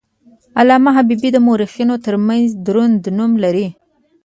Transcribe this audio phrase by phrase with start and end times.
[0.59, 3.67] علامه حبیبي د مورخینو ترمنځ دروند نوم لري.